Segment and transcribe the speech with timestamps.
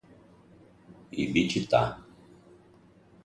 [1.23, 1.81] Ibititá